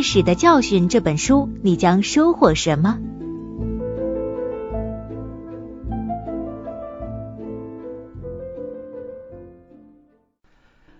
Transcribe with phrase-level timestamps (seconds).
[0.00, 2.98] 历史的教训》这本书，你将收获什么？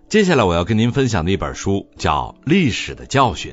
[0.06, 3.52] 接下来我要跟您分享的一本书叫《历史的教训》。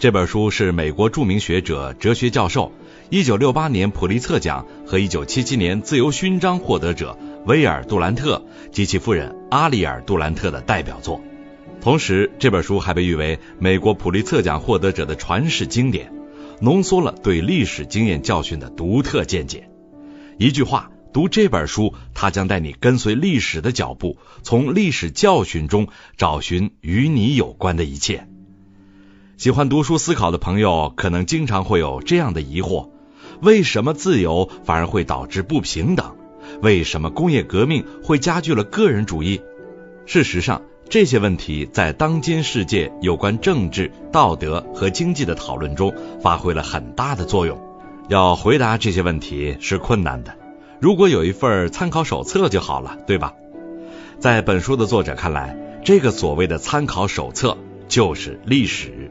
[0.00, 2.72] 这本书是美国著名学者、哲学教授、
[3.10, 7.16] 1968年普利策奖和1977年自由勋章获得者
[7.46, 11.20] 威尔·杜兰特及其夫人阿里尔·杜兰特的代表作。
[11.84, 16.10] 同时，这本书还被誉为美国普利策奖获得者的传世经典，
[16.62, 19.68] 浓缩了对历史经验教训的独特见解。
[20.38, 20.90] 一句话。
[21.12, 28.26] 读这本书，它将带你跟随历史的脚步，从历史教训中找寻与你有关的一切。
[29.36, 32.90] 喜欢读书思考的朋友，可能经常会有这样的疑惑：
[33.40, 36.16] 为什么自由反而会导致不平等？
[36.62, 39.40] 为什么工业革命会加剧了个人主义？
[40.06, 47.58] 事实上，这些问题在当今世界有关政治、道德和经济的讨论中发挥了很大的作用。
[48.08, 50.36] 要回答这些问题是困难的。
[50.80, 53.34] 如果有一份参考手册就好了，对吧？
[54.20, 57.56] 在本书的作者看来，这个所谓的参考手册
[57.88, 59.10] 就是历史。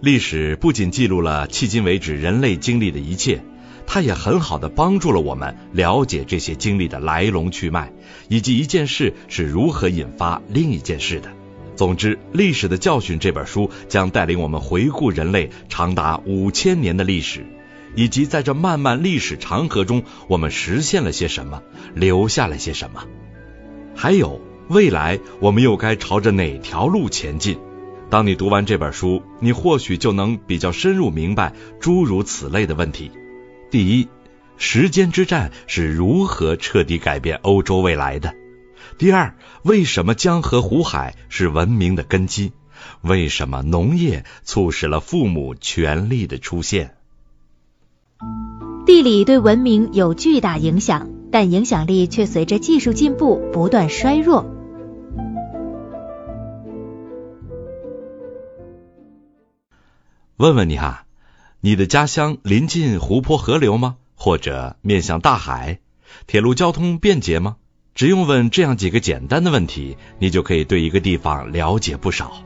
[0.00, 3.42] 历史不仅记录了迄今为止人类经历的一切，
[3.86, 7.92] 它也很好的帮助了我们了解这些经历的来龙去脉，
[8.28, 11.30] 以及一件事是如何引发另一件事的。
[11.76, 17.44] 总之，《历史的教训》这本书将带领我们回顾人类长达五千年的历史。
[17.96, 21.62] 以及在这漫漫历史长河中，我们实现了些什么，
[21.94, 23.04] 留下了些什么？
[23.94, 27.56] 还有未来，我们又该朝着哪条路前进？
[28.10, 33.12] 当你读完这本书，你或许就能比较深入明白诸如此类的问题。
[33.74, 34.08] 第一，
[34.56, 38.32] 时间之战是如何彻底改变欧洲未来的？
[38.98, 42.52] 第二，为什么江河湖海是文明的根基？
[43.00, 46.94] 为什么农业促使了父母权力的出现？
[48.86, 54.48] 地理对文明有巨大影响，但影响力却随着技术进步不断衰弱。
[60.36, 61.03] 问问你哈，
[61.64, 63.96] 你的家乡临近湖泊、河流吗？
[64.16, 65.78] 或者面向大海？
[66.26, 67.56] 铁路交通便捷吗？
[67.94, 72.42] 只用问这样几个简单的问题，你就可以对一个地方了解不少。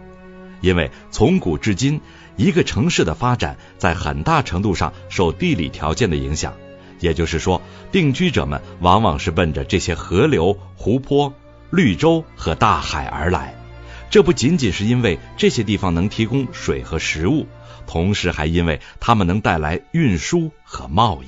[0.61, 2.01] 因为从古至今。
[2.37, 6.55] 一个城市的发展在很大程度上受地理条件的影响，
[7.01, 11.35] 也就是说，定居者们往往是奔着这些河流、湖泊、
[11.71, 13.57] 绿洲和大海而来。
[14.11, 17.49] 这不仅仅是因为这些地方能提供水和食物，
[17.89, 21.27] 同时还因为它们能带来运输和贸易。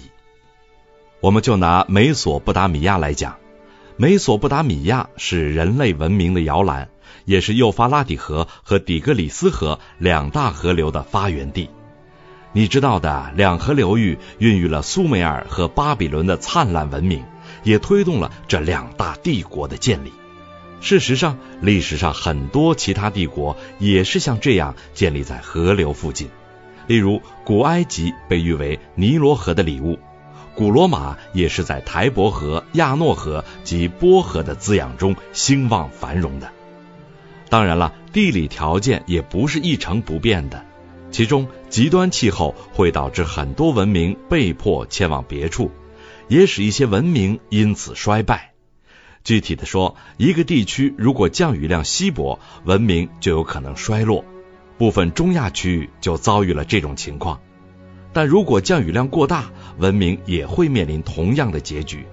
[1.21, 3.38] 我们就拿美索不达米亚来讲，
[3.97, 6.88] 美索不达米亚是人类文明的摇篮。
[7.26, 11.69] 也是幼发拉底河和底格里斯河两大河流的发源地。
[12.53, 17.22] 你知道的，两河流域孕育了苏美尔和巴比伦的灿烂文明，
[17.62, 20.12] 也推动了这两大帝国的建立。
[20.81, 26.31] 事实上，历史上很多其他帝国也是像这样建立在河流附近。
[26.90, 30.00] 例如，古埃及被誉为尼罗河的礼物，
[30.56, 36.50] 古罗马也是在台伯河、亚诺河及波河的滋养中兴旺繁荣的。
[37.48, 40.64] 当然了，地理条件也不是一成不变的，
[41.12, 45.70] 其中极端气候会导致很多文明被迫迁往别处，
[46.26, 48.52] 也使一些文明因此衰败。
[49.22, 54.24] 具体的说，一个地区如果降雨量稀薄，文明就有可能衰落。
[54.80, 57.42] 部分中亚区域就遭遇了这种情况。
[58.14, 62.06] 但如果降雨量过大，文明也会面临同样的结局。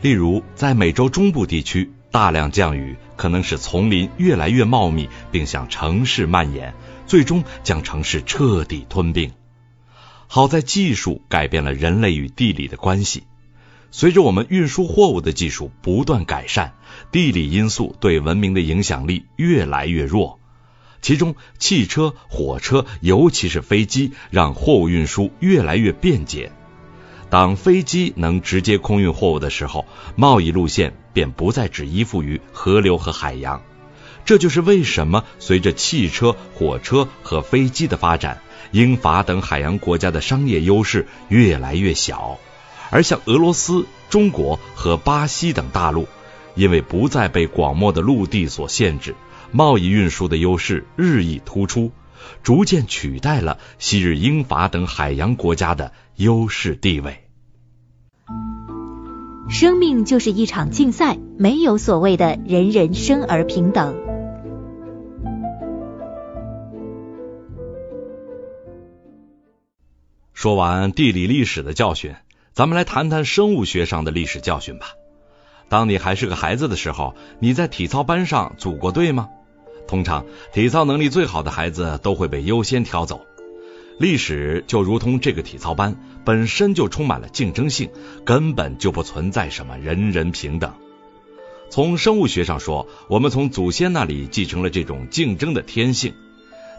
[0.00, 1.90] 例如，在美洲中部地区。
[2.10, 6.74] 大量降雨可能使丛林越来越茂密，并向城市蔓延，
[7.06, 9.32] 最终将城市彻底吞并。
[10.26, 13.22] 好在技术改变了人类与地理的关系。
[13.90, 16.74] 随着我们运输货物的技术不断改善，
[17.10, 20.38] 地理因素对文明的影响力越来越弱。
[21.02, 26.52] 其中，汽车、火车，尤其是飞机，让货物运输越来越便捷。
[27.28, 29.84] 当飞机能直接空运货物的时候，
[30.14, 33.62] 贸易路线便不再只依附于河流和海洋。
[34.24, 38.40] 这就是为什么随着汽车、火车和飞机的发展，
[38.70, 42.38] 英法等海洋国家的商业优势越来越小，
[42.90, 46.06] 而像俄罗斯、中国和巴西等大陆，
[46.54, 49.16] 因为不再被广袤的陆地所限制，
[49.52, 51.92] 贸易运输的优势日益突出，
[52.42, 57.24] 逐渐取代了昔日英法等海洋国家的优势地位。
[59.50, 63.94] 生命就是一场竞赛，没有所谓的人人生而平等。
[70.32, 72.14] 说完地理历史的教训，
[72.52, 74.86] 咱们来谈谈生物学上的历史教训吧。
[75.68, 79.28] 当你还是个孩子的时候，你在体操班上组过队吗？
[79.86, 83.26] 通常体操能力最好的孩子都会被优先挑走。
[83.98, 87.90] 历史就如同这个体操班，本身就充满了竞争性，
[88.24, 90.72] 根本就不存在什么人人平等。
[91.70, 96.14] 从生物学上说，我们从祖先那里继承了这种竞争的天性。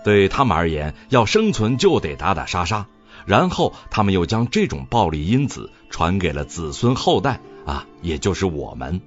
[0.04, 2.88] 对他们而言，要生存就得打打杀杀，
[3.26, 9.02] 然后他们又将这种暴力因子传给了子孙后代啊，也就是我们。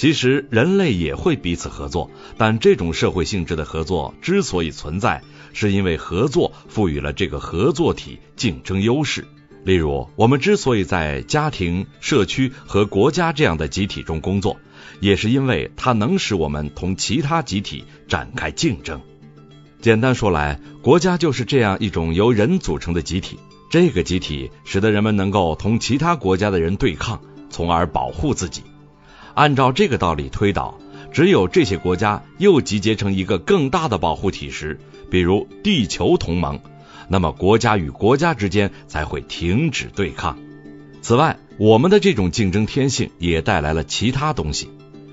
[0.00, 5.20] 其实人类也会彼此合作，但这种社会性质的合作之所以存在，
[5.52, 9.26] 是因为合作赋予了这个合作体竞争优势。
[9.62, 14.56] 例如，我们之所以在家庭、社区和国家这样的集体中工作，
[15.00, 19.02] 也是因为它能使我们同其他集体展开竞争。
[19.82, 23.38] 简单说来，国家就是这样一种由人组成的集体，
[23.70, 27.20] 这个集体使得人们能够同其他国家的人对抗，
[27.50, 28.62] 从而保护自己。
[29.34, 30.78] 按照这个道理推导，
[31.12, 34.78] 只有这些国家又集结成一个更大的保护体时，
[35.10, 36.60] 比如地球同盟，
[37.08, 40.38] 那么国家与国家之间才会停止对抗。
[41.02, 44.68] 此外，我们的这种竞争天性也带来了其他东西。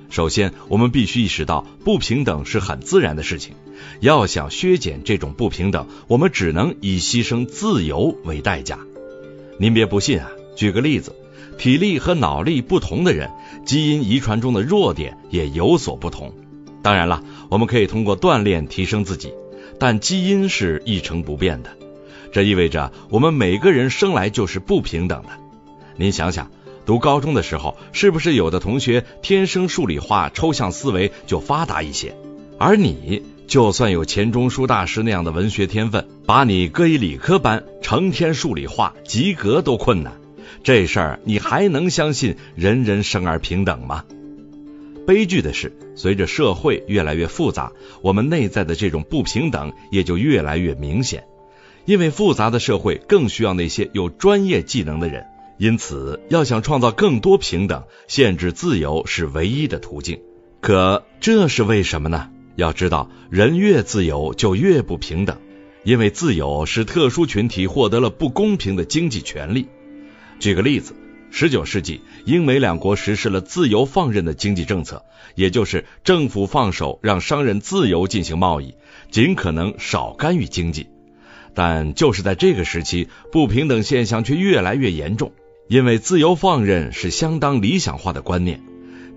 [0.09, 3.55] 首先，我们必须意识到不平等是很自然的事情。
[3.99, 8.79] 要想削减这种不平等，我们只能以牺牲自由为代价。
[9.59, 11.15] 您别不信啊，举个例子。
[11.57, 13.29] 体力和脑力不同的人，
[13.65, 16.33] 基因遗传中的弱点也有所不同。
[16.81, 19.33] 当然了，我们可以通过锻炼提升自己，
[19.79, 21.71] 但基因是一成不变的。
[22.31, 25.29] 这意味着我们每个人生来就是不平等的。
[25.95, 26.51] 您想想，
[26.85, 32.15] 读高中的时候，是不是有的同学天生数理化、抽象思维就发达一些，
[32.59, 40.13] 而你就算有钱钟书大师那样的文学天分，把你搁一理科班，成天数理化，及格都困难。
[40.67, 44.03] 这事儿你还能相信人人生而平等吗？
[45.07, 47.71] 悲剧的是，随着社会越来越复杂，
[48.01, 51.23] 我们内在的这种不平等也就越来越明显。
[51.85, 55.27] 因为复杂的社会更需要那些有专业技能的人，
[55.57, 60.19] 因此要想创造更多平等，限制自由是唯一的途径。
[60.59, 62.29] 可这是为什么呢？
[62.57, 65.37] 要知道，人越自由就越不平等，
[65.85, 69.69] 因为自由使特殊群体获得了不公平的经济权利。
[70.39, 70.93] 举个例子，
[71.31, 75.03] 十九世纪，英美两国实施了自由放任的经济政策，
[75.35, 78.75] 也就是政府放手让商人自由进行贸易，
[79.11, 80.87] 尽可能少干预经济。
[81.53, 85.33] 但就是在这个时期，不平等现象却越来越严重，
[85.67, 88.61] 因为自由放任是相当理想化的观念。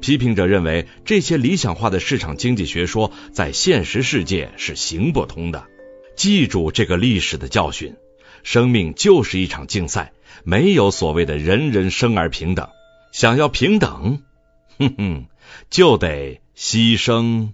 [0.01, 5.67] 批评者认为，这些理想化的市场经济学说在现实世界是行不通的。
[6.17, 7.95] 记住这个历史的教训：
[8.43, 10.13] 生命就是一场竞赛。
[10.43, 12.71] 没有所谓的人人生而平等，
[13.13, 14.23] 想要平等，
[14.79, 15.25] 哼哼，
[15.69, 17.51] 就得牺牲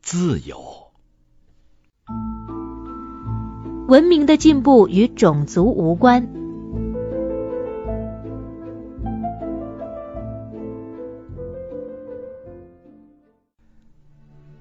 [0.00, 0.90] 自由。
[3.88, 6.26] 文明的进步与种族无关。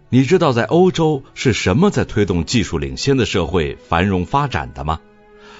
[0.09, 4.99] 你知道在欧洲是什么在推动技术领先的社会繁荣发展的吗？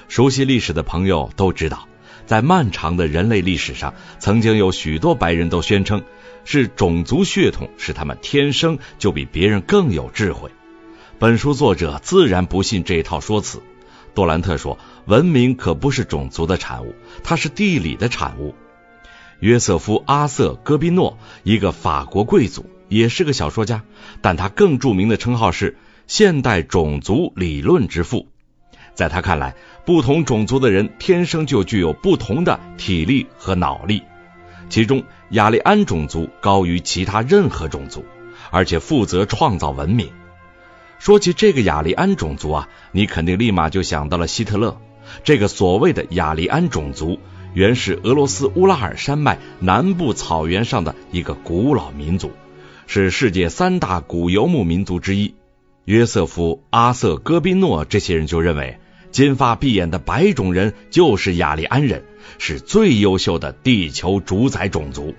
[0.08, 1.88] 熟悉历史的朋友都知道。
[2.26, 6.02] 在漫长的人类历史上，曾经有许多白人都宣称
[6.44, 10.50] 是种族血统使他们天生就比别人更有智慧。
[11.18, 13.62] 本书作者自然不信这一套说辞。
[14.14, 18.54] 杜兰特说：“文明可不是种族的产物，它是地理的产物。”
[19.40, 23.82] 约瑟夫·阿瑟·戈宾诺，一个法国贵族，也是个小说家，
[24.22, 28.28] 但他更著名的称号是“现代种族理论之父”。
[28.94, 34.02] 在他看来，不同种族的人天生就具有不同的体力和脑力，
[34.70, 38.02] 其中雅利安种族高于其他任何种族，
[38.50, 40.08] 而且负责创造文明。
[40.98, 44.78] 说起这个雅利安种族啊，你肯定立马就想到了希特勒。
[45.22, 47.18] 这个所谓的雅利安种族，
[47.52, 52.30] 原是俄罗斯乌拉尔山脉南部草原上的一个古老民族，
[52.86, 55.34] 是世界三大古游牧民族之一。
[55.84, 58.78] 约瑟夫·阿瑟·戈宾诺这些人就认为。
[59.14, 62.02] 金发碧眼的白种人就是雅利安人，
[62.38, 65.14] 是最优秀的地球主宰种族。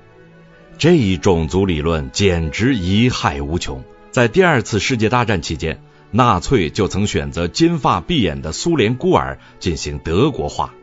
[0.78, 3.86] 这一种族理论简直贻害无穷。
[4.12, 10.74] 在第二次世界大战期间，纳粹就曾选择金发碧眼的苏联孤儿进行德国化。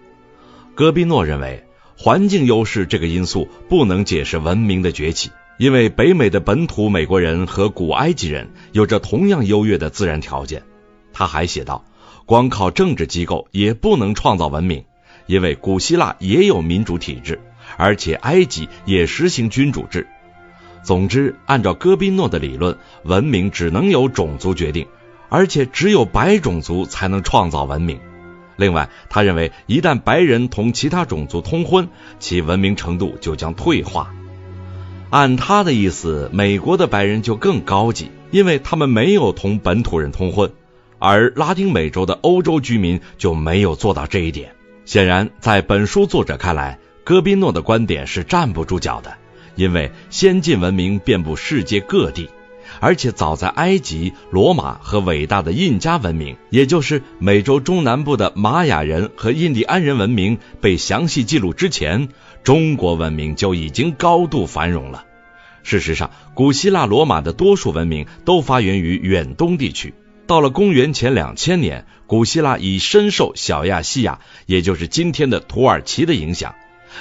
[0.75, 1.65] 戈宾诺认为，
[1.99, 10.63] 环境优势这个因素不能解释文明的崛起，因为北美的本土美国人和古埃及人有着同样优越的自然条件。
[11.13, 11.85] 他还写道。
[12.27, 14.85] 光靠政治机构也不能创造文明，
[15.27, 17.41] 因为古希腊也有民主体制，
[17.77, 20.07] 而且埃及也实行君主制。
[20.83, 24.87] 总之，按照戈宾诺的理论，文明只能由种族决定，
[25.29, 28.01] 而且只有白种族才能创造文明。
[28.57, 31.89] 另外，他认为一旦白人同其他种族通婚，
[32.19, 34.13] 其文明程度就将退化。
[35.11, 40.53] 按他的意思，美国的白人就更高级，因为他们没有同本土人通婚，
[41.03, 44.55] 而拉丁美洲的欧洲居民就没有做到这一点。
[44.85, 49.15] 显然，在本书作者看来，戈宾诺的观点是站不住脚的。
[49.57, 52.31] 因为先进文明遍布世界各地，
[52.79, 62.11] 而且早在埃及、罗马和伟大的印加文明，也就是美洲中南部的玛雅人和印第安人文明被详细记录之前，
[62.45, 65.05] 中国文明就已经高度繁荣了。
[65.65, 69.95] 事实上，古希腊、罗马的多数文明都发源于远东地区。
[70.27, 76.55] 到了公元前两千年，古希腊已深受小亚细亚，也就是今天的土耳其的影响。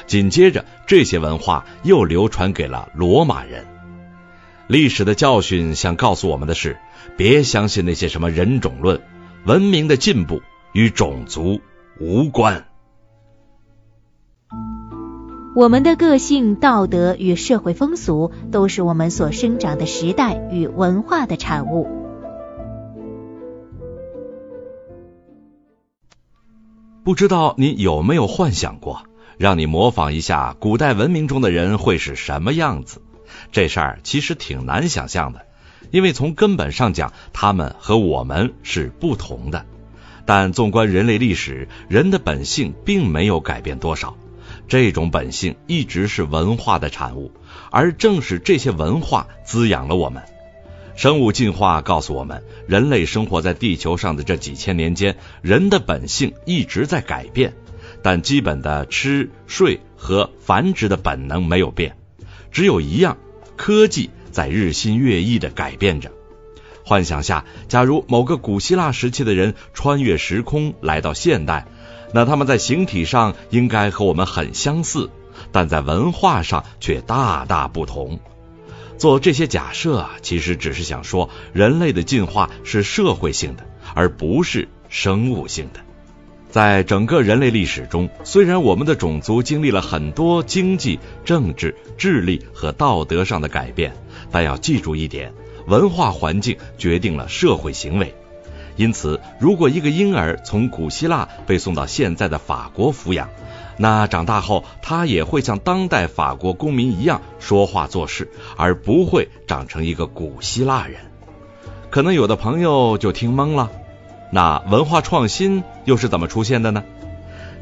[0.08, 3.66] 紧接着，这些文化又流传给了罗马人。
[4.68, 6.78] 历史的教训想告诉我们的是：
[7.18, 9.02] 别相信那些什么人种论，
[9.46, 10.42] 文明的进步
[10.74, 11.62] 与种族
[12.00, 12.66] 无关。
[15.54, 22.01] 我们的个性、道德与社会风俗，都是我们所生长的时代与文化的产物。
[27.04, 29.02] 不知道你有没有幻想过？
[29.40, 33.02] 让你模仿一下古代文明中的人会是什么样子？
[33.52, 35.48] 这事儿其实挺难想象的，
[35.90, 39.66] 因为从根本上讲，他们和我们是不同的。
[40.28, 44.16] 但纵观人类历史，人的本性并没有改变多少，
[44.68, 47.32] 这种本性一直是文化的产物，
[47.72, 50.22] 而正是这些文化滋养了我们。
[50.96, 57.54] 生物进化告诉我们，人类生活在地球上的这几千年间，人的本性一直在改变。
[58.04, 61.96] 但基本的吃、睡和繁殖的本能没有变，
[62.52, 63.18] 只有一样，
[63.56, 66.12] 科技在日新月异的改变着。
[66.84, 71.68] 幻想下，假如某个古希腊时期的人穿越时空来到现代，
[72.12, 75.12] 那他们在形体上应该和我们很相似，
[75.52, 78.20] 但在文化上却大大不同。
[79.02, 83.66] 做这些假设啊，其实只是想说，人类的进化是社会性的，
[83.96, 85.80] 而不是生物性的。
[86.52, 93.92] 在整个人类历史中，虽然我们的种族经历了很多经济、政治、智力和道德上的改变，
[94.30, 95.34] 但要记住一点：
[95.66, 98.14] 文化环境决定了社会行为。
[98.76, 103.28] 因此，如果一个婴儿从古希腊被送到现在的法国抚养，
[103.78, 111.00] 那长大后他也会像当代法国公民一样说话做事，而不会长成一个古希腊人。
[111.90, 113.72] 可能有的朋友就听懵了。
[114.32, 116.84] 那文化创新又是怎么出现的呢？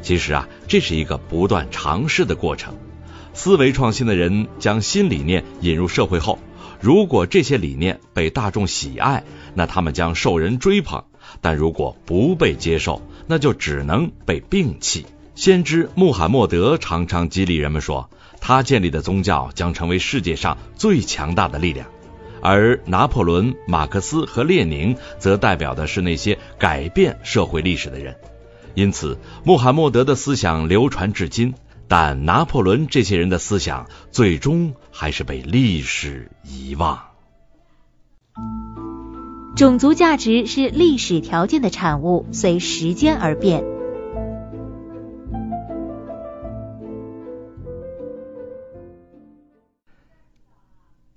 [0.02, 2.74] 其实啊，这是一个不断尝试的过程。
[3.34, 6.38] 思维创新的人将新理念引入社会后，
[6.80, 9.24] 如果这些理念被大众喜爱，
[9.54, 11.04] 那他们将受人追捧；
[11.40, 15.06] 但如果不被接受，那就只能被摒弃。
[15.40, 18.10] 先知穆罕默德常常激励人们说，
[18.42, 21.86] 他建立的宗教将成为世界上最强大的力量。
[22.42, 28.16] 而拿破仑、马克思和列宁则代表的是那些改变社会历史的人，
[28.74, 31.54] 因此穆罕默德的思想流传至今，
[31.88, 37.00] 但拿破仑这些人的思想最终还是被历史遗忘。
[39.56, 43.79] 种族价值是历史条件的产物，随时间而变。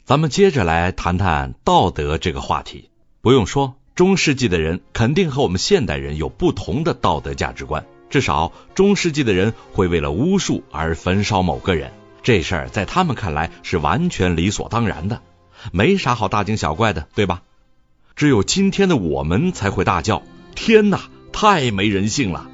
[0.05, 2.89] 咱们接着来谈谈道德这个话题。
[3.22, 7.86] 不用说，中世纪的人肯定和我们现代人有不同的道德价值观。
[8.10, 15.22] 至少，中世纪的人会为了巫术而焚烧某个人，这事儿在他们看来是完全理所当然的，
[15.72, 17.41] 没啥好大惊小怪的，对吧？
[18.17, 20.22] 只有今天的我们才会大叫
[20.53, 22.50] ：“天哪，太没人性了！”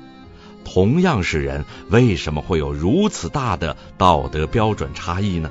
[0.64, 5.50] 同样是人，为什么会有如此大的道德标准差异呢？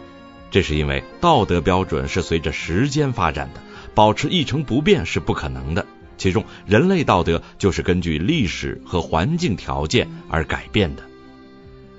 [0.51, 3.61] 这是因为道德标准是随着时间发展的，
[3.95, 5.87] 保持一成不变是不可能的。
[6.17, 11.03] 其中，人类道德就是根据历史和环境条件而改变的。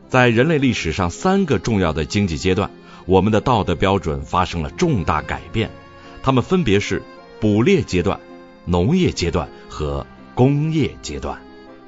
[0.09, 2.71] 在人类历史上三个重要的经济阶段，
[3.05, 5.69] 我们的道德标准发生了重大改变，
[6.23, 7.03] 它们分别是
[7.39, 8.19] 捕猎阶段、
[8.65, 11.39] 农业阶段和工业阶段。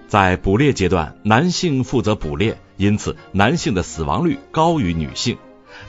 [0.07, 5.37] 在捕猎阶段，男性负责捕猎，因此男性的死亡率高于女性。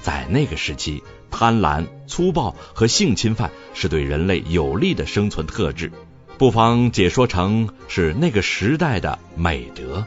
[0.02, 5.92] 在那个时期，贪婪、粗暴和性侵犯是对人类有利的生存特质，
[6.38, 10.04] 不妨解说成是那个时代的美德。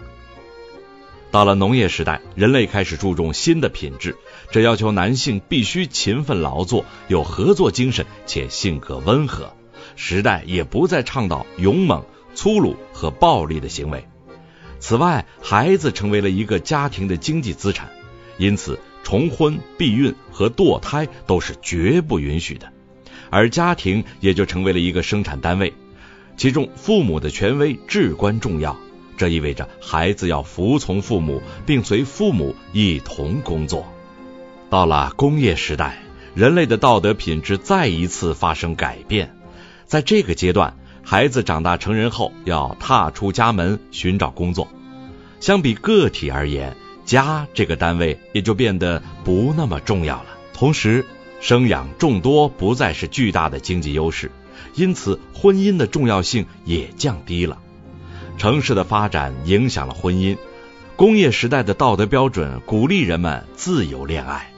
[1.32, 4.16] 到了农业时代，人类开始注重新的品质，
[4.52, 9.54] 这要求男性必须勤奋劳作，有合作精神，且性格温和。
[9.96, 14.08] 时代也不再倡导勇猛、粗鲁和暴力的行为。
[14.80, 17.90] 此外，孩子成为了一个家庭的经济资产，
[18.38, 22.74] 因此重婚、避孕和堕胎都是绝不允许的。
[23.30, 25.74] 而家庭也就成为了一个生产单位，
[26.36, 28.76] 其中父母的权威至关重要。
[29.16, 33.86] 这意味着孩子要服从父母，并随父母一同工作。
[34.70, 36.00] 到了工业时代，
[36.34, 39.34] 人类的道德品质再一次发生改变。
[39.86, 44.68] 在这个阶段，孩子长大成人后要踏出家门寻找工作。
[45.40, 50.26] 相比个体而言，家这个单位也就变得不那么重要了。
[50.54, 51.06] 同时，
[51.40, 54.32] 生养众多不再是巨大的经济优势，
[54.74, 57.60] 因此婚姻的重要性也降低了。
[58.38, 60.38] 城市的发展影响了婚姻，
[60.96, 64.52] 工业时代的道德标准鼓励人们自由恋爱。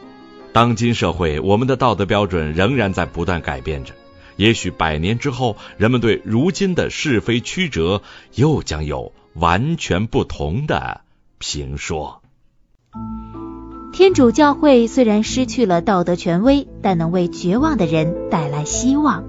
[0.54, 3.94] 当今社会，我们的道德标准仍然在不断改变着。
[4.38, 8.02] 也许百年之后，人们对如今的是非曲折
[8.36, 11.02] 又将有完全不同的
[11.40, 12.22] 评说。
[13.94, 19.24] 天主教会虽然失去了道德权威，但能为绝望的人带来希望。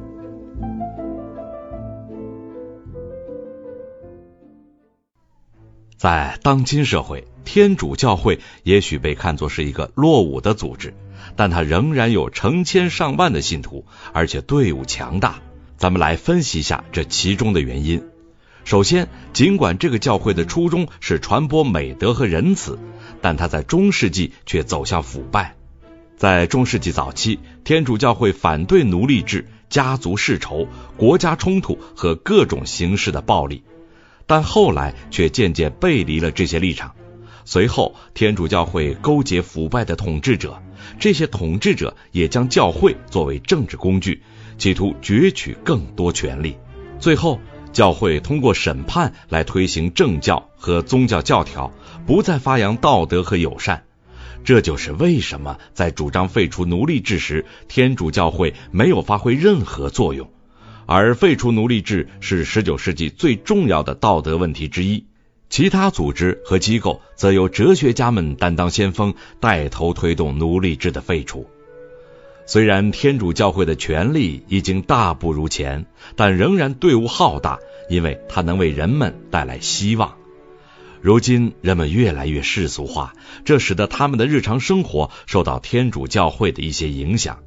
[5.96, 10.94] 在当今社会，天主教会也许被看作是一个落伍的组织，
[11.34, 15.40] 但它仍然有成千上万的信徒，而且队伍强大。
[15.76, 18.04] 咱们来分析一下这其中的原因。
[18.64, 22.78] 首先，尽管这个教会的初衷是传播美德和仁慈，
[23.20, 25.56] 但它在中世纪却走向腐败。
[26.16, 33.62] 在中世纪早期，天主教会反对奴隶制、家族世仇、国家冲突和各种形式的暴力。
[34.26, 36.94] 但后来却渐渐背离了这些立场。
[37.44, 40.60] 随后，天主教会勾结腐败的统治者，
[41.00, 44.22] 这些统治者也将教会作为政治工具，
[44.58, 46.56] 企图攫取更多权力。
[47.00, 47.40] 最后，
[47.72, 51.72] 教会通过审判来推行政教和宗教教条，
[52.08, 53.84] 不再发扬道德和友善。
[54.42, 60.30] 这就是为什么在主张废除奴隶制时，天主教会没有发挥任何作用。
[60.86, 65.04] 而废除奴隶制是十九世纪最重要的道德问题之一，
[65.50, 71.46] 其他组织和机构则由哲学家们担当先锋，带头推动奴隶制的废除。
[72.46, 75.84] 虽然天主教会的权力已经大不如前，
[76.16, 77.58] 但仍然队伍浩大，
[77.90, 80.17] 因为它能为人们带来希望。
[81.00, 87.38] 如今人们越来越世俗化，这使得他们的日常生活受到天主教会的一些影响。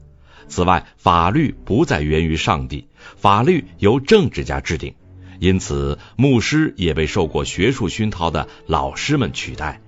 [0.47, 2.87] 此外，法律不再源于上帝，
[3.17, 4.95] 法律由政治家制定，
[5.39, 9.81] 因此牧师也被受过学术熏陶的老师们取代。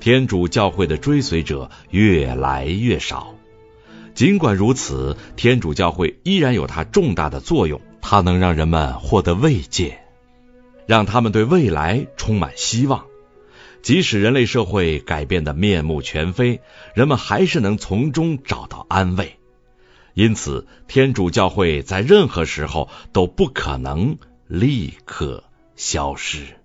[0.00, 3.34] 天主教会的追随者越来越少。
[4.14, 10.00] 尽管如此，天主教会依然有它重大的作用，它能让人们获得慰藉，
[10.88, 13.04] 让他们对未来充满希望。
[13.82, 16.62] 即使人类社会改变的面目全非，
[16.94, 19.38] 人们还是能从中找到安慰。
[20.14, 25.44] 因此，天主教会在任何时候都不可能立刻
[25.76, 26.56] 消失。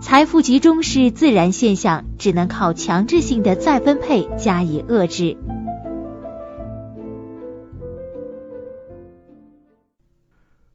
[0.00, 5.38] 财富集中是自然现象，只能靠强制性的再分配加以遏制。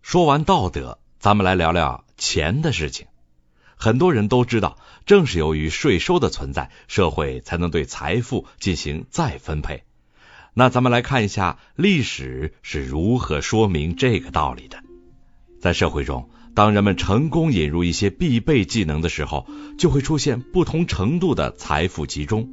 [0.01, 3.07] 说完道德，咱们来聊聊钱的事情。
[3.77, 9.83] 很多人都知道，正是由于税收的存在，社会才能对财富进行再分配。
[10.53, 14.83] 那咱们来看一下历史是如何说明这个道理的。
[15.61, 22.49] 在社会中，当人们成功引入一些必备技能的时候，就会出现不同程度的财富集中。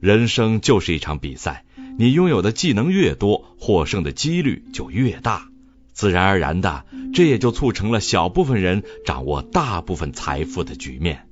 [0.00, 1.64] 人生就是一场比赛，
[1.96, 5.48] 你拥有的技能越多，获胜的几率就越大。
[5.94, 11.26] 自然而然的，这也就促成了小部分人掌握大部分财富的局面。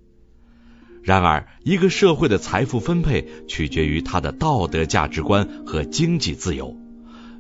[1.03, 6.77] 然而，一个社会的财富分配取决于它的道德价值观和经济自由。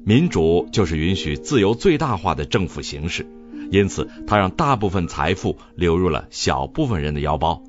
[0.04, 3.24] 民主就是允许自由最大化的政府形式，
[3.70, 7.62] 因此它让大部分财富流入了小部分人的腰包。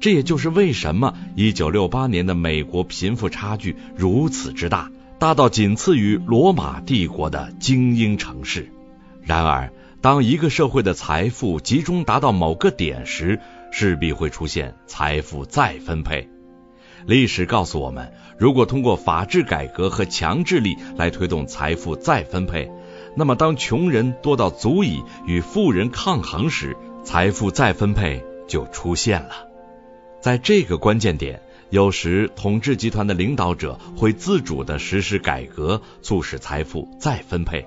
[0.00, 4.90] 这也就是为什么1968年的美国贫富差距如此之大，
[5.20, 8.72] 大到仅次于罗马帝国的精英城市。
[9.26, 13.40] 然而，当一个社会的财富集中达到某个点时，
[13.72, 16.28] 势必会出现财富再分配。
[17.06, 22.70] 历史告诉我们，如果通过法治改革和强制力来推动财富再分配，
[23.16, 29.48] 那么当穷人多到足以与富人抗衡时，财富再分配就出现了。
[30.20, 37.66] 在这个关键点，有时统治集团的领导者会自主的实施改革，促使财富再分配。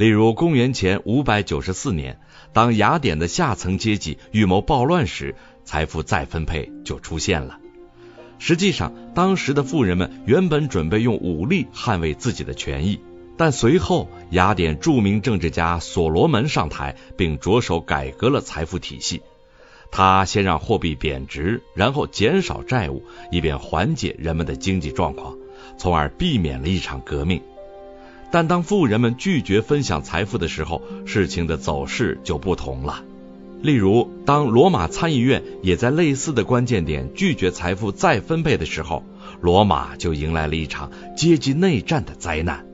[0.00, 2.18] 例如，公元前五百九十四年，
[2.54, 7.58] 当雅典的下层阶级预谋暴乱时，财富再分配就出现了。
[8.38, 12.98] 实际上，当时的富人们原本准备用武力捍卫自己的权益，
[13.36, 19.20] 但随后雅典著名政治家所罗门上台，并着手改革了财富体系。
[19.90, 25.36] 他先让货币贬值，然后减少债务，以便缓解人们的经济状况，
[25.76, 27.42] 从而避免了一场革命。
[28.30, 33.04] 但当富人们拒绝分享财富的时候，事情的走势就不同了。
[33.62, 39.04] 例如，当罗马参议院也在类似的关键点拒绝财富再分配的时候，
[39.42, 42.64] 罗马就迎来了一场阶级内战的灾难。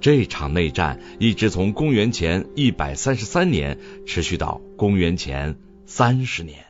[0.00, 6.64] 这场内战一直从公元前一百三十三年持续到公元前三十年。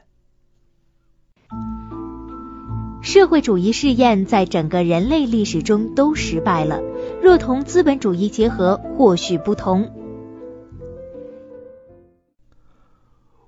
[3.00, 6.82] 社会主义试验在整个人类历史中都失败了。
[7.22, 9.92] 若同资本主义结合，或许不同。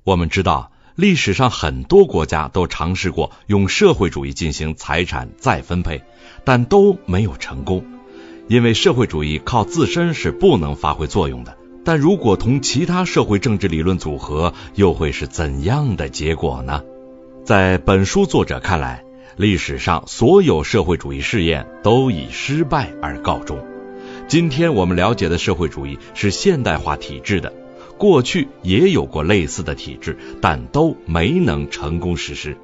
[0.04, 6.02] 我们知道，历史上很多国家都尝试过用社会主义进行财产再分配，
[6.44, 7.84] 但都没有成功。
[8.46, 11.56] 因为社会主义靠自身是不能发挥作用的。
[11.84, 16.84] 但如果同其他社会政治理论组合，又会是怎样的结果呢？
[17.44, 19.03] 在本书作者看来，
[19.36, 23.58] 历史上所有社会主义试验都以失败而告终。
[24.28, 27.52] 今天我们了解的社会主义是现代化体制的。
[27.98, 32.56] 过去也有过类似的体制，但都没能成功实施。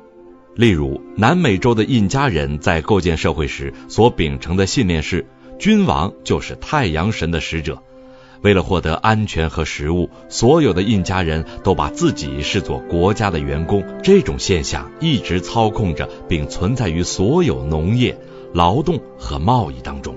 [0.57, 5.27] 例如，南美洲的印加人在构建社会时所秉承的信念是，
[5.59, 7.83] 君王就是太阳神的使者。
[8.43, 13.85] 为了获得安全和食物，所有的印加人都把自己视作国家的员工。
[14.03, 18.19] 这种现象一直操控着，并存在于所有农业、
[18.55, 20.17] 劳动和贸易当中。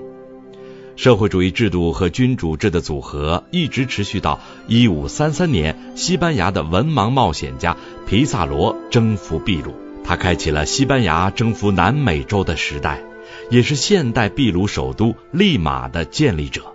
[0.96, 13.02] 社会主义制度和君主制的组合一直持续到一五三三年，西班牙的文盲冒险家皮萨罗征服秘鲁，他开启了西班牙征服南美洲的时代，
[13.50, 16.73] 也是现代秘鲁首都利马的建立者。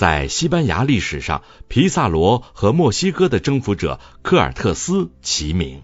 [0.00, 5.82] 在西班牙历史上，皮萨罗和墨西哥的征服者科尔特斯齐名。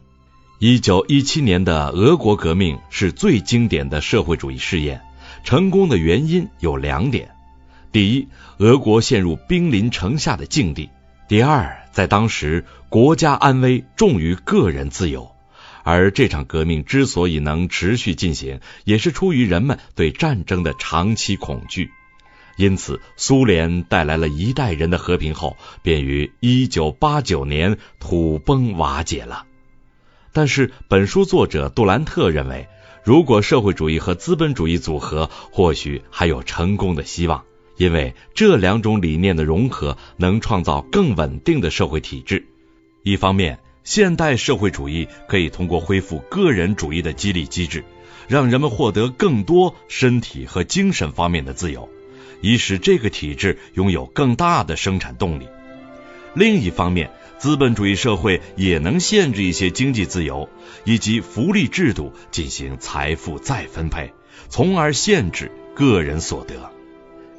[0.59, 5.03] 一九一七年的俄国革命是最经典的社会主义试验，
[5.45, 7.29] 成功的原因有两点。
[7.93, 10.89] 第一，俄国陷入兵临城下的境地；
[11.29, 15.31] 第二，在当时，国家安危重于个人自由。
[15.85, 21.91] 而这场革命之所以能持续进行，也是出于人们对战争的长期恐惧。
[22.57, 29.45] 因此，苏联带来了一代人的和平后，便于一九八九年土崩瓦解了。
[30.33, 32.69] 但是，本书作者杜兰特认为，
[33.05, 37.45] 如果社会主义和资本主义组合，或许还有成功的希望。
[37.77, 42.47] 因为这两种理念的融合能创造更稳定的社会体制。
[43.03, 47.85] 一方面，现代社会主义可以通过恢复个人主义的激励机制，
[48.29, 51.89] 让人们获得更多身体和精神方面的自由，
[52.41, 55.49] 以使这个体制拥有更大的生产动力。
[56.35, 60.49] 另一方面，资本主义社会也能限制一些经济自由
[60.85, 64.13] 以及福利制度进行财富再分配，
[64.49, 66.55] 从而限制个人所得。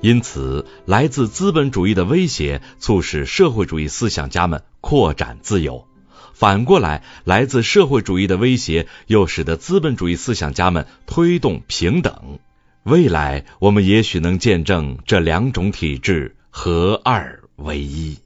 [0.02, 5.86] 因此，来自资本主义的威胁促使社会主义思想家们扩展自由；
[6.34, 12.40] 反过来，来自社会主义的威胁又使得资本主义思想家们推动平等。
[12.88, 18.18] 未来，我们也许能见证这两种体制合二为一。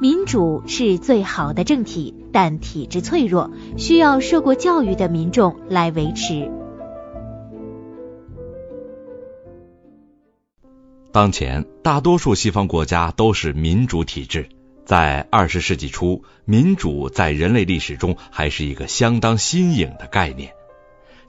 [0.00, 6.48] 民主是最好的政体，但体制脆弱，需要受过教育的民众来维持。
[11.10, 14.48] 当前，大多数西方国家都是民主体制。
[14.84, 20.52] 在二十世纪初，民主在人类历史中还是一个相当新颖的概念。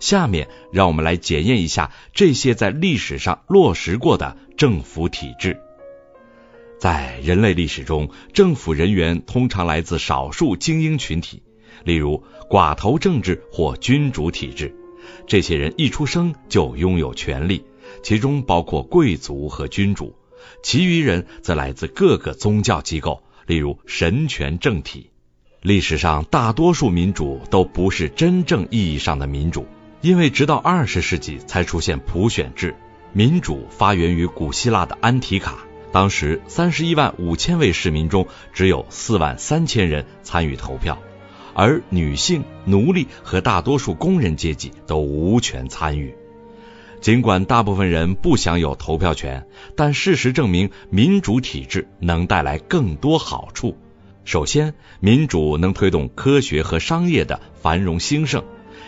[0.02, 5.58] 下面，让我们来检验一下这些在历史上落实过的政府体制。
[6.80, 11.44] 在人类历史中，政府人员通常来自少数精英群体，
[11.84, 14.76] 例如寡头政治或君主体制。
[15.28, 17.64] 这些人一出生就拥有权利。
[18.02, 20.16] 其中包括贵族和君主，
[20.64, 25.12] 其余人则来自各个宗教机构，例如神权政体。
[25.62, 29.68] 历史上大多数民主都不是真正意义上的民主，
[30.02, 32.76] 因为直到二十世纪才出现普选制。
[33.14, 40.98] 民主发源于古希腊的安提卡，当时三十一万五千位市民中只有四万三千人参与投票，
[41.54, 46.16] 而女性、奴隶和大多数工人阶级都无权参与。
[47.02, 53.76] 尽管大部分人不享有投票权，但事实证明，民主体制能带来更多好处。
[54.24, 58.46] 首先，民主能推动科学和商业的繁荣兴盛，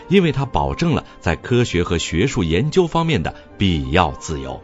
[0.09, 4.61] 因为它保证了在科学和学术研究方面的必要自由。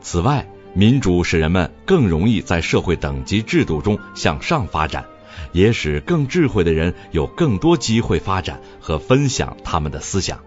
[0.00, 5.06] 此外，民主使人们更容易在社会等级制度中向上发展，
[5.52, 10.40] 也使更智慧的人有更多机会发展和分享他们的思想。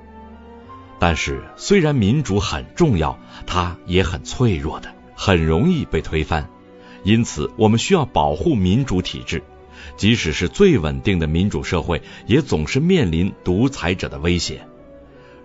[1.00, 6.50] 但是，虽然民主很重要，它也很脆弱的，很容易被推翻。
[7.04, 9.42] 因此，我们需要保护民主体制。
[10.00, 14.66] 即使是最稳定的民主社会，也总是面临独裁者的威胁。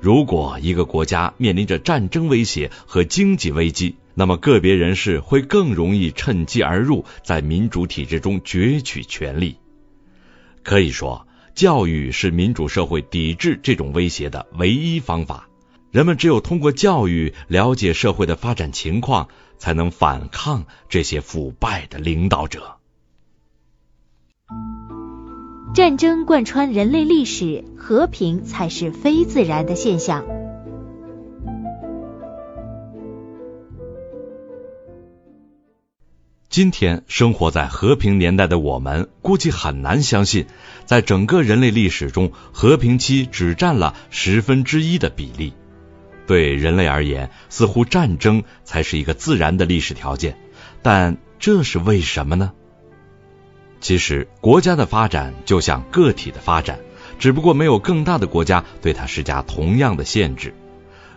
[0.01, 9.57] 如果一个国家面临着战争威胁和经济危机，那么个别人士会更容易趁机而入，在民主体制中攫取权力。
[10.63, 15.49] 可以说，教育是民主社会抵制这种威胁的唯一方法。
[15.91, 19.27] 人们只有通过教育了解社会的发展情况，
[19.59, 22.77] 才能反抗这些腐败的领导者。
[25.75, 30.25] 战争贯穿人类历史，和平才是非自然的现象。
[36.49, 40.47] 今天生活在和平年代的我们，估计很难相信，
[40.85, 45.53] 在整个人类历史中，和平期只占了十分之一的比例。
[46.29, 50.39] 对人类而言，似乎战争才是一个自然的历史条件，
[50.83, 52.53] 但这是为什么呢？
[53.85, 56.81] 其实，国家的发展就像个体的发展，
[57.19, 60.55] 只不过没有更大的国家对它施加同样的限制。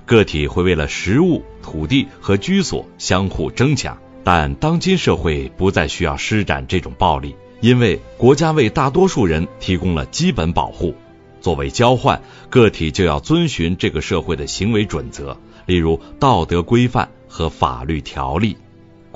[0.06, 10.94] 个体会为了食物、土地和居所相互争抢，但当今社会不再需要施展这种暴力，因为国家为大多数人提供了基本保护。
[11.40, 18.58] 作为交换，个体就要遵循这个社会的行为准则，例如道德规范和法律条例。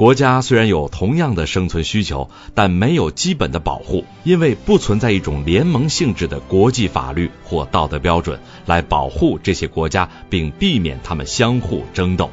[0.02, 12.32] 国家虽然有同样的生存需求，但没有基本的保护，因为不存在一种联盟性质的国际法律或道德标准来保护这些国家，并避免他们相互争斗。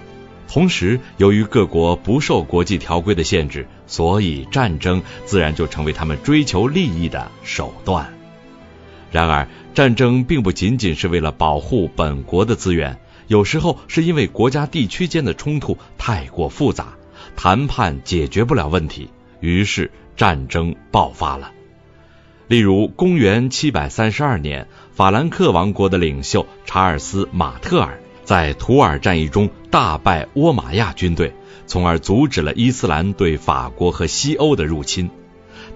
[0.49, 8.15] 同时，由于各国不受国际条规的限制，所以战争自然就成为他们追求利益的手段。
[9.13, 16.95] 然而，战争并不仅仅是为了保护本国的资源，有时候是因为国家地区间的冲突太过复杂。
[17.41, 21.53] 谈判解决不了问题，于是战争爆发了。
[22.49, 31.33] 例如，公元七百三十二年，法兰克王国的领袖查尔斯·马特尔在图尔战役中大败倭马亚军队，
[31.69, 35.09] 从而阻止了伊斯兰对法国和西欧的入侵。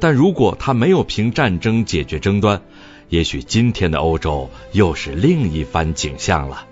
[0.00, 2.60] 但如果他没有凭战争解决争端，
[3.08, 6.66] 也许今天的欧洲又是另一番景象了。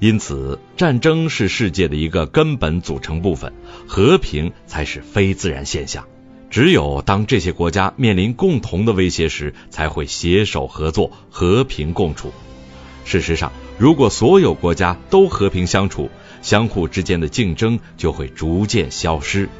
[0.00, 3.52] 因此，战争是世界的一个根本组成部分，
[3.86, 6.06] 和平才是非自然现象。
[6.48, 12.32] 只有当这些国家面临共同的威胁时，才会携手合作，和平共处。
[13.04, 16.08] 事实上，如果所有国家都和平相处，
[16.40, 19.50] 相互之间的竞争就会逐渐消失。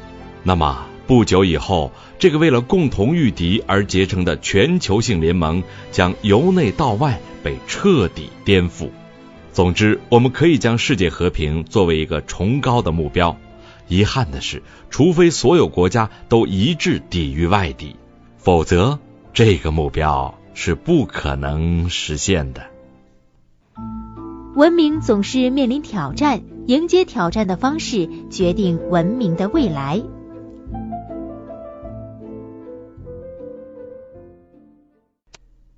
[0.41, 8.89] 那么，不久以后，这个为了共同御敌而结成的全球性联盟，将由内到外被彻底颠覆。
[9.53, 13.35] 总之，我们可以将世界和平作为一个崇高的目标。
[13.89, 17.97] 遗憾的是，除非所有国家都一致抵御外敌，
[18.37, 18.97] 否则
[19.33, 22.63] 这个目标是不可能实现的。
[24.55, 30.01] 文明总是面临挑战，迎接挑战的方式决定文明的未来。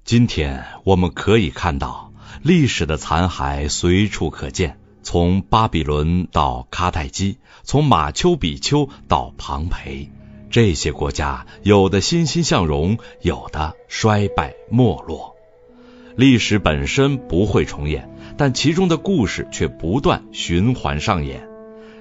[0.03, 2.12] 今天我们可以看到。
[2.43, 10.11] 历史的残骸随处可见，从巴比伦到卡泰基，从马丘比丘到庞培，
[10.49, 15.37] 这些国家有的欣欣向荣，有的衰败没落。
[16.17, 21.47] 历史本身不会重演，但其中的故事却不断循环上演。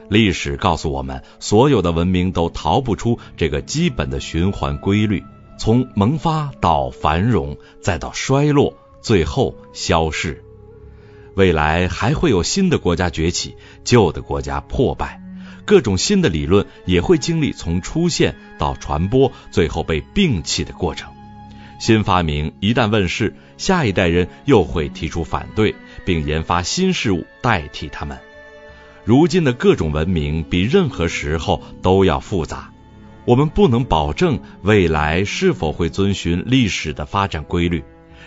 [0.09, 5.23] 历史告诉我们，所有的文明都逃不出这个基本的循环规律：
[5.57, 8.75] 从萌发到繁荣，再到衰落。
[9.03, 10.45] 最后消逝，
[11.35, 15.21] 未来还会有新的国家崛起，旧的国家破败，
[15.67, 21.11] 各种新的理论也会经历从出现到传播，最后被摒弃的过程。
[21.81, 28.17] 新发明一旦问世，下一代人又会提出反对，并研发新事物代替他们。
[29.05, 32.71] 如今的各种文明比任何时候都要复杂，
[33.25, 37.83] 我们不能保证未来是否会遵循历史的发展规律，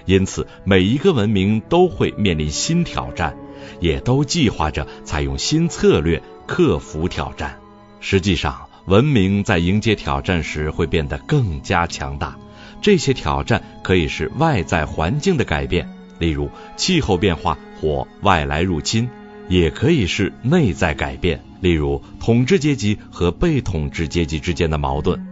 [0.06, 3.36] 因此每一个文明都会面临新挑战，
[3.80, 7.60] 也都计划着采用新策略克服挑战。
[8.00, 12.38] 实际上，文明在迎接挑战时会变得更加强大。
[12.82, 15.90] 这些挑战可以是外在环境的改变，
[16.20, 19.08] 例如气候变化或外来入侵；
[19.50, 21.44] 也可以是内在改变。
[21.62, 25.26] 例如，统治阶级和被统治阶级之间的矛盾，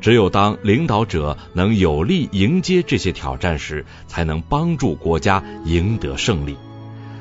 [0.00, 6.56] 只有当领导者能有力迎接这些挑战时，才能帮助国家赢得胜利。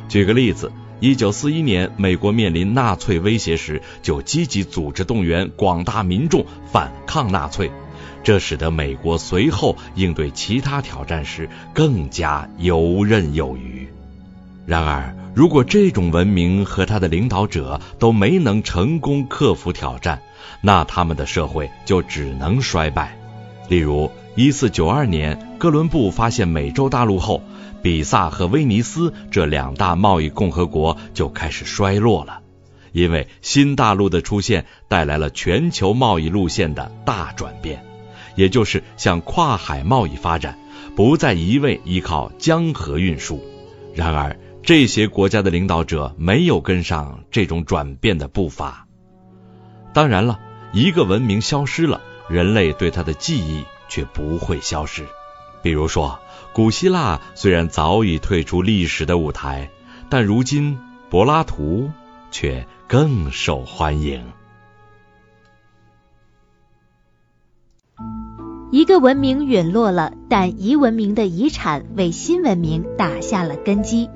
[0.08, 7.72] 举个例子，一九四一年，美国面临纳粹威胁时，就积极组织动员广大民众反抗纳粹，
[8.24, 13.88] 这使得美国随后应对其他挑战时更加游刃有余。
[14.66, 20.22] 然而，如果这种文明和他的领导者都没能成功克服挑战，
[20.62, 23.20] 那他们的社会就只能衰败。
[23.68, 27.44] 例如，一四九二年，哥伦布发现美洲大陆后，
[27.82, 32.40] 比萨和威尼斯这两大贸易共和国就开始衰落了，
[32.94, 37.84] 因为新大陆的出现带来了全球贸易路线的大转变，
[38.36, 40.58] 也就是向跨海贸易发展，
[40.96, 43.44] 不再一味依靠江河运输。
[43.94, 48.88] 然而，这些国家的领导者没有跟上这种转变的步伐。
[49.94, 50.40] 当然了，
[50.74, 55.06] 一个文明消失了，人类对它的记忆却不会消失。
[55.62, 56.20] 比如说，
[56.52, 59.70] 古希腊虽然早已退出历史的舞台，
[60.10, 60.80] 但如今
[61.12, 61.92] 柏拉图
[62.32, 64.26] 却更受欢迎。
[68.72, 74.10] 一个文明陨落了，但遗文明的遗产为新文明打下了根基。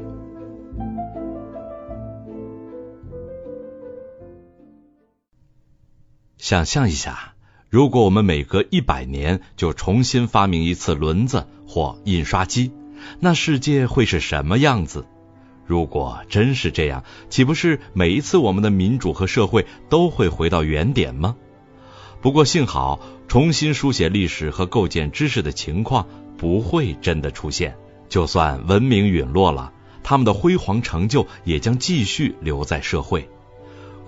[6.40, 7.34] 想象一下，
[7.70, 12.72] 如果我们每隔一百年就重新发明一次轮子或印刷机，
[13.20, 15.06] 那世界会是什么样子？
[15.66, 21.36] 如果真是这样，岂不是每一次我们的民主和社会都会回到原点吗？
[22.22, 27.76] 不过幸好，重新书写历史和构建知识的情况不会真的出现。
[28.08, 29.74] 就算文明陨落了，
[30.04, 33.30] 他们的辉煌成就也将继续留在社会。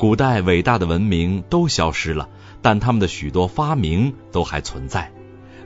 [0.02, 2.28] 古代伟大的文明都消失了，
[2.64, 5.12] 但他们的许多发明都还存在。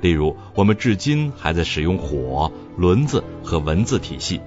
[0.01, 4.41] 例如，我们至今还在使用火、轮子和文字体系。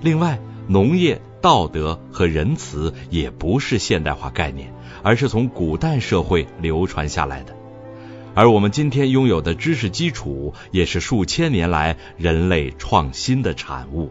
[0.00, 4.74] 另外，农业、道德和仁慈也不是现代化概念，
[5.04, 7.54] 而是从古代社会流传下来的。
[8.34, 14.10] 而我们今天拥有的知识基础，也是数千年来人类创新的产物。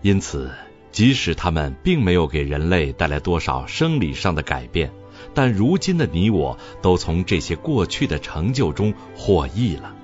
[0.00, 0.48] 因此。
[0.90, 4.92] 即使他们并没有给人类带来多少生理上的改变，
[5.34, 9.94] 但如今的你我都从这些过去的成就中获益了。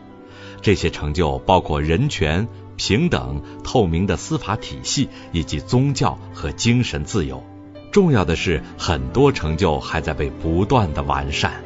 [0.61, 7.45] 这些成就包括人权、平等、透明的司法体系以及宗教和精神自由。
[7.93, 11.63] 重要的是，很多成就还在被不断的完善。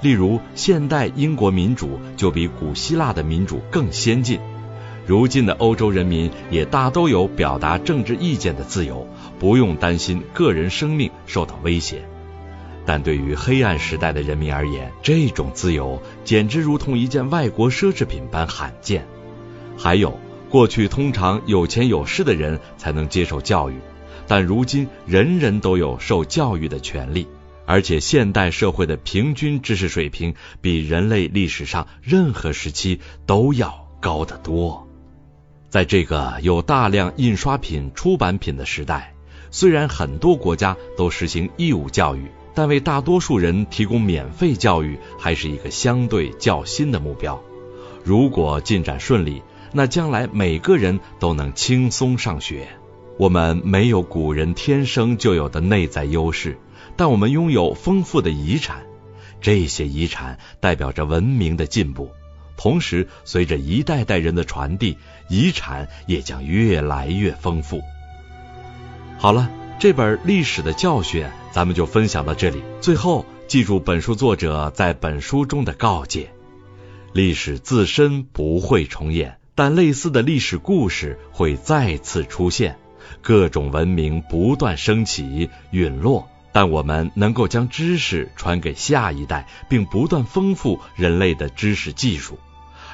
[0.00, 4.40] 例如，现代英国民主就比古希腊的民主更先进。
[5.06, 9.06] 如今的欧洲人民也大都有表达政治意见的自由，
[9.38, 12.04] 不用担心个人生命受到威胁。
[12.84, 19.06] 但对于黑暗时代的人民而言，这种自由简直如同一件外国奢侈品般罕见。
[19.76, 20.18] 还有，
[20.50, 23.74] 过去通常有钱有势的人才能接受教育，
[24.26, 27.28] 但如今人人都有受教育的权利，
[27.64, 34.85] 而且现代社会的平均知识水平比人类历史上任何时期都要高得多。
[35.76, 39.12] 在这个有大量印刷品出版品的时代，
[39.50, 47.42] 虽然很多国家都实行义务教育，但为大多数人提供免费教育还是一个相对较新的目标。
[48.02, 52.68] 如果进展顺利，那将来每个人都能轻松上学。
[53.18, 56.58] 我们没有古人天生就有的内在优势，
[56.96, 58.86] 但我们拥有丰富的遗产，
[59.42, 62.12] 这些遗产代表着文明的进步。
[62.56, 64.98] 同时，随着一代代人的传递，
[65.28, 67.82] 遗产也将越来越丰富。
[69.18, 72.62] 好了，这本历史的教训咱们就分享到这里。
[72.80, 76.30] 最后，记住本书作者在本书中的告诫：
[77.12, 82.78] 历史自身不会重演，但类似的历史故事会再次出现。
[83.22, 86.28] 各种文明不断升起、陨落。
[86.52, 92.38] 但我们能够将知识传给下一代，并不断丰富人类的知识技术，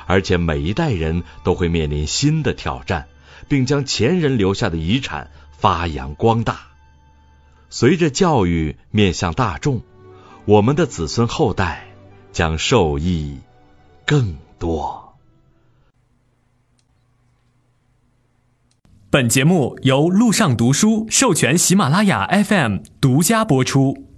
[0.06, 3.08] 而且每一代人都会面临新的挑战，
[3.48, 6.60] 并将前人留下的遗产发扬光大。
[7.70, 9.82] 随着教育面向大众，
[10.44, 11.86] 我们的子孙后代
[12.32, 13.38] 将受益
[14.06, 15.14] 更多。
[19.10, 24.11] 本节目由路上读书授权喜马拉雅 FM 独家播出。